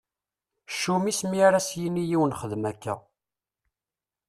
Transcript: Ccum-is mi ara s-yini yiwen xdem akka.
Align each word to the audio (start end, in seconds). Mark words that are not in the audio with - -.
Ccum-is 0.73 1.21
mi 1.29 1.39
ara 1.47 1.59
s-yini 1.67 2.03
yiwen 2.09 2.35
xdem 2.39 2.63
akka. 2.71 2.95